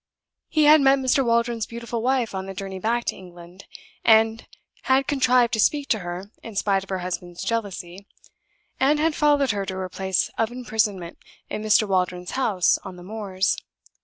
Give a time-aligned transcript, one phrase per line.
[0.49, 1.23] He had met Mr.
[1.23, 3.65] Waldron's beautiful wife on the journey back to England;
[4.05, 8.07] had contrived to speak to her in spite of her husband's jealousy;
[8.79, 11.19] and had followed her to her place of imprisonment
[11.51, 11.87] in Mr.
[11.87, 13.55] Waldron's house on the moors.